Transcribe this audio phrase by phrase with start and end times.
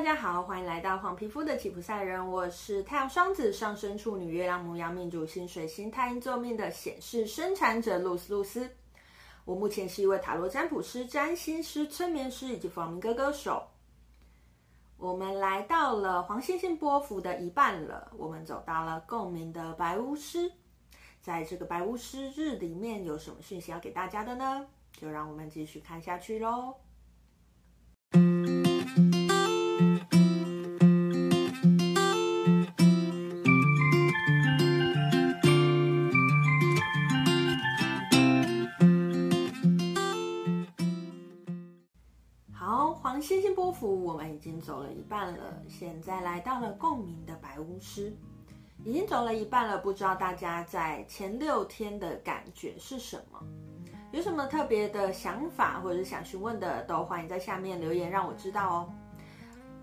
[0.00, 2.26] 大家好，欢迎来到黄皮肤的吉普赛人。
[2.26, 8.66] 我是太阳双子上升处女月亮牡羊命主星水星太阴座命的显示生产者露丝露丝。
[9.44, 13.62] 我目前是一位塔罗占卜师、占星师、催眠师以及弗朗明哥歌手。
[14.96, 20.50] 我们来到了黄星星波符的一半了，我们走到了共鸣的白巫师。
[21.20, 24.66] 在这个白巫师日里面有什么讯息要给大家的呢？
[24.94, 26.74] 就让我们继续看下去喽。
[43.20, 48.16] 星星波符我们已经走了一半了，现在来到了共鸣的白巫师，
[48.84, 49.78] 已经走了一半了。
[49.78, 53.40] 不知道大家在前六天的感觉是什么？
[54.12, 58.92] 有什么特别的想法或者是想询问的，都欢迎在下面留言让我知道哦。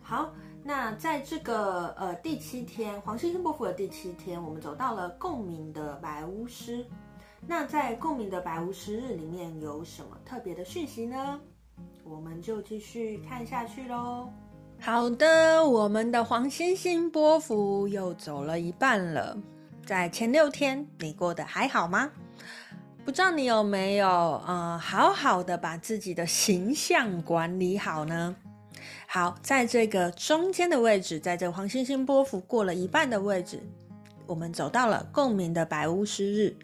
[0.00, 6.86] 好，那在这个呃第七天黄星星波符的第七天，我们走到了共鸣的白巫师。
[7.44, 11.40] 那在共鸣的白巫师日里面有什么特别的讯息呢？
[12.04, 14.28] 我们就继续看下去喽。
[14.80, 19.36] 好的，我们的黄星星波幅又走了一半了。
[19.86, 22.10] 在前六天，你过得还好吗？
[23.04, 28.34] 不知道你有没有呃，好好的把自己的形象管理好呢？
[29.06, 33.60] 好，在这个中间的位置，在这个黄星星波幅过了一半的位置，
[34.26, 36.56] 我们走到了共鸣的白巫师日。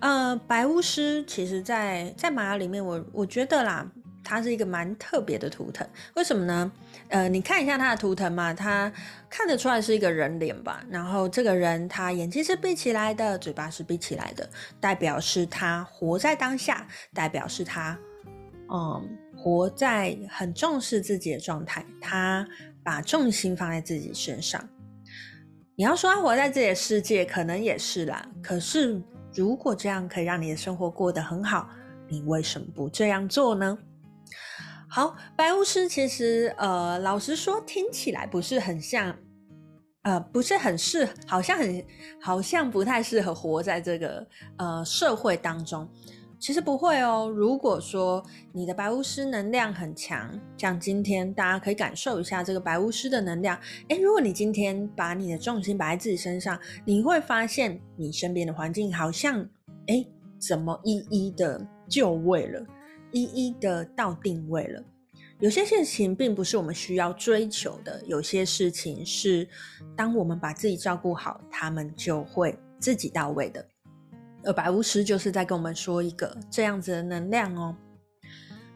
[0.00, 3.88] 呃，白巫师其实在在玛雅里面我，我我觉得啦。
[4.24, 6.72] 它是一个蛮特别的图腾，为什么呢？
[7.08, 8.90] 呃，你看一下它的图腾嘛，它
[9.28, 10.84] 看得出来是一个人脸吧。
[10.88, 14.48] 然后这个人他眼睛是闭起来的，嘴巴是闭起来的，
[14.80, 17.98] 代表是他活在当下，代表是他，
[18.72, 22.46] 嗯，活在很重视自己的状态，他
[22.82, 24.62] 把重心放在自己身上。
[25.74, 28.24] 你要说他活在自己的世界，可能也是啦。
[28.42, 29.00] 可是
[29.34, 31.68] 如果这样可以让你的生活过得很好，
[32.08, 33.76] 你为什么不这样做呢？
[34.94, 39.16] 好，白巫师其实，呃，老实说，听起来不是很像，
[40.02, 41.82] 呃，不是很适，好像很，
[42.20, 44.26] 好像不太适合活在这个
[44.58, 45.88] 呃社会当中。
[46.38, 47.32] 其实不会哦。
[47.34, 48.22] 如果说
[48.52, 53.58] 你的白巫师能量很强，像今天大家可以感受一下这个白巫师的能量。
[53.88, 59.40] 诶，如果你今天把你的重心摆在自己身上，你会发现你身边的环境好像，
[59.86, 60.06] 诶，
[60.38, 62.62] 怎么一一的就位了。
[63.12, 64.82] 一一的到定位了，
[65.38, 69.48] 有些事情并不是我们需要追求的，有些事情是
[69.96, 73.64] 当我们把自己照顾好，他们就会自己到位的。
[74.44, 77.76] 而白巫师就是在跟我们说一个这样子的能量哦。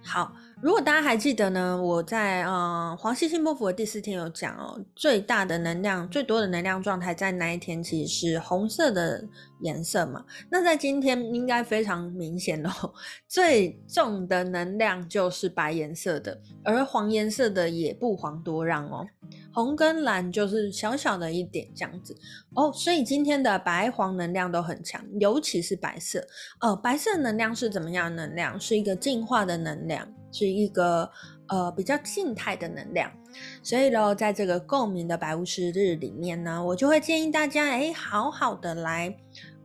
[0.02, 0.32] 好。
[0.62, 9.22] 如果大家还记得呢，我在呃黄西西波符的第四天有讲哦，最大的能量、最多的能量状态在那一天其实是红色的
[9.60, 10.24] 颜色嘛。
[10.50, 12.70] 那在今天应该非常明显哦，
[13.28, 19.06] 最重的能量就是白颜色的，而黄颜色的也不遑多让哦。
[19.52, 22.16] 红跟蓝就是小小的一点这样子
[22.54, 26.26] 哦，所以今天的白黄能量都很强，尤其是白色。
[26.60, 28.58] 呃，白色能量是怎么样能量？
[28.58, 31.10] 是一个净化的能量，是一个
[31.48, 33.10] 呃比较静态的能量。
[33.62, 39.16] 所以呢，在这个共鸣的白巫师日里面呢，我就会建议大家，哎，好好的来，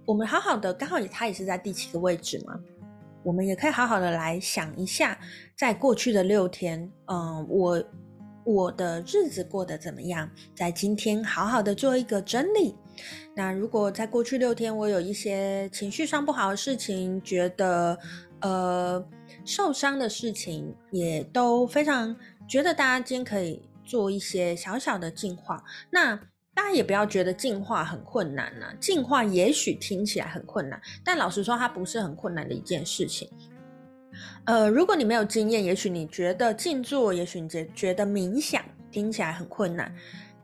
[0.05, 2.59] 我们好好的，刚好也它也是在第七个位置嘛，
[3.23, 5.17] 我们也可以好好的来想一下，
[5.57, 7.83] 在过去的六天，嗯、我。
[8.43, 10.27] 我的日子过得怎么样？
[10.55, 12.75] 在今天好好的做一个整理。
[13.35, 17.95] 那如果在过去六天我有一些情绪上不好的事情，觉得
[18.39, 19.05] 呃
[19.45, 22.15] 受伤的事情，也都非常
[22.47, 25.63] 觉得大家今天可以做一些小小的净化。
[25.89, 26.15] 那
[26.53, 33.29] 大家也不要觉得净化很困难呐、啊，净化也许听起来很困难，但老实说，它不是很困难的一件事情。
[34.45, 39.95] 呃，如果你没有经验，也许你觉得静坐，也许你觉觉得冥想听起来很困难，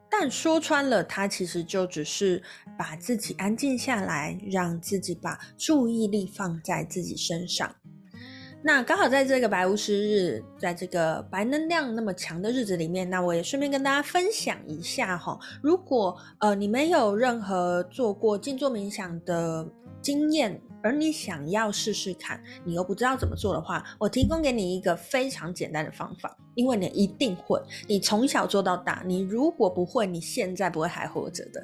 [0.10, 2.42] 但说穿了，它其实就只是
[2.77, 7.75] 把自己安静下来，让自己把注意力放在自己身上。
[8.63, 19.65] 那刚好在这个白巫师日，在这个白能量那么强的日子里面，那我也顺便跟大家分享一下哈，如果呃你没有任何做过静坐冥想的
[20.01, 31.63] 经验，而你想要试试看，你又不知道怎么做的话，我提供给你一个非常简单的方法，因为你一定会，你从小做到大，你如果不会，你现在不会还活着的。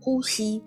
[0.00, 0.62] 呼吸，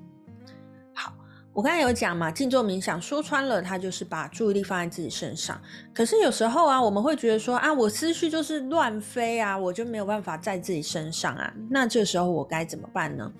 [1.54, 5.60] 我刚才有讲嘛，静坐冥想说穿了，它就是把注意力放在自己身上。
[5.94, 11.54] 可是有时候啊，我们会觉得说啊，我思绪就是乱飞啊，我就没有办法在自己身上啊。
[11.70, 13.32] 那这时候我该怎么办呢？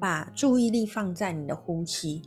[0.00, 2.22] 把注意力放在你的呼吸，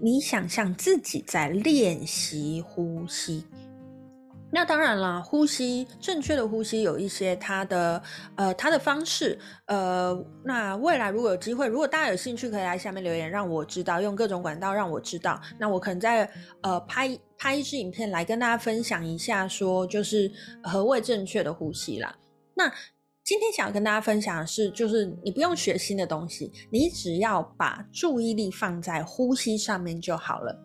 [0.00, 3.44] 你想象自己在练习呼吸。
[4.54, 8.00] 那当然了，呼吸，正确的呼吸有一些它的
[8.36, 9.36] 呃它的方式，
[9.66, 15.40] 呃，那未来如果有机会，如果大家有兴趣，可以来下面留言让我知道，用各种管道让我知道。
[15.58, 16.30] 那我可能在
[16.62, 20.30] 呃拍拍一支影片来跟大家分享一下，说就是
[20.62, 22.14] 何谓正确的呼吸啦。
[22.54, 22.72] 那
[23.24, 30.56] 今天想要跟大家分享的是，就是你不用学新的东西，你只要把注意力放在呼吸上面就好了。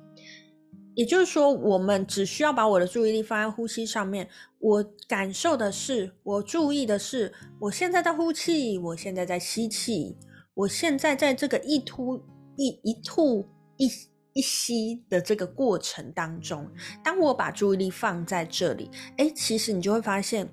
[1.00, 4.28] 也就是说，我们只需要把我的注意力放在呼吸上面。
[4.60, 10.18] 我感受的是，我注意的是，我现在在呼气，我现在在吸气，
[10.54, 12.22] 我现在在这个一吐
[12.57, 13.48] 一一吐
[13.78, 13.90] 一
[14.34, 16.69] 一吸的这个过程当中。
[17.02, 20.45] 当我把注意力放在这里，诶，其实你就会发现，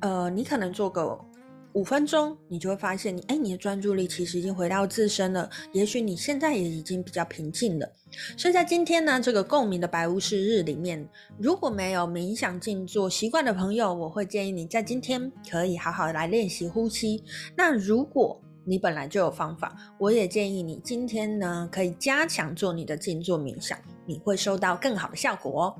[0.00, 1.20] 呃，你可能做个。
[1.74, 5.50] 五分钟，你就会发现你，你哎，你的专注力其实已经回到自身了。
[5.72, 7.92] 也许你现在也已经比较平静了。
[8.36, 11.04] 所以在今天呢，这个共鸣的白巫师日里面，
[11.36, 17.24] 如果没有冥想静坐习惯的朋友，我会建议你在今天可以好好来练习呼吸。
[17.56, 23.76] 那如果你本来就有方法，我也建议你今天呢可以加强做你的静坐冥想，
[24.06, 25.76] 你会收到更好的效果哦。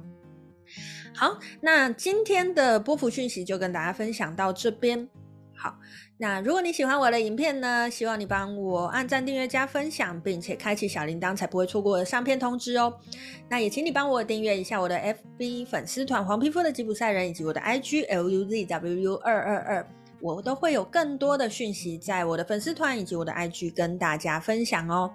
[1.14, 5.08] 好，那今天的波符讯息就跟大家分享到这边。
[5.56, 5.78] 好，
[6.18, 12.92] 那如果你喜欢我的影片呢，希望你帮我按赞、订阅、加分享，并且开启小铃铛，才不会错过我的上片通知哦。
[13.48, 14.96] 那也请你帮我订阅一下我的
[15.38, 19.88] FB 粉丝团“黄皮肤的吉普赛人”以及我的 IG LUZWU 二二二，
[20.20, 25.10] 我都会有更多的讯息在我的粉丝团以及我的 IG 跟大家分享哦。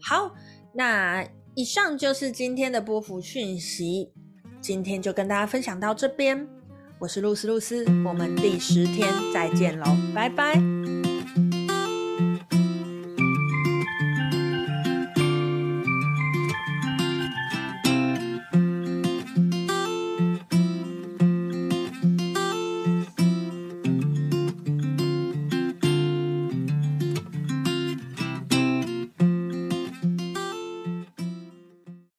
[0.00, 0.34] 好，
[0.74, 4.12] 那以上就是今天的波幅讯息，
[4.60, 6.48] 今天就跟大家分享到这边。
[7.00, 10.60] 我是露丝露丝，我们第十天再见喽，拜拜。